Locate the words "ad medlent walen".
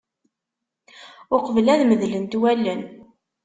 1.73-2.81